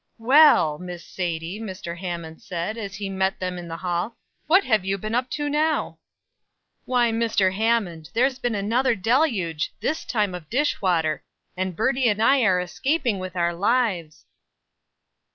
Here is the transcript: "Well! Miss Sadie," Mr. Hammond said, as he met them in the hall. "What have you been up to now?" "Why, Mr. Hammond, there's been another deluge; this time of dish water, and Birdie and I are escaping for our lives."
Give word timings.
"Well! 0.17 0.79
Miss 0.79 1.05
Sadie," 1.05 1.59
Mr. 1.59 1.95
Hammond 1.95 2.41
said, 2.41 2.75
as 2.75 2.95
he 2.95 3.07
met 3.07 3.39
them 3.39 3.59
in 3.59 3.67
the 3.67 3.77
hall. 3.77 4.17
"What 4.47 4.63
have 4.63 4.83
you 4.83 4.97
been 4.97 5.13
up 5.13 5.29
to 5.37 5.47
now?" 5.47 5.99
"Why, 6.85 7.11
Mr. 7.11 7.53
Hammond, 7.53 8.09
there's 8.15 8.39
been 8.39 8.55
another 8.55 8.95
deluge; 8.95 9.71
this 9.79 10.03
time 10.03 10.33
of 10.33 10.49
dish 10.49 10.81
water, 10.81 11.23
and 11.55 11.75
Birdie 11.75 12.09
and 12.09 12.19
I 12.19 12.41
are 12.45 12.59
escaping 12.59 13.19
for 13.29 13.37
our 13.37 13.53
lives." 13.53 14.25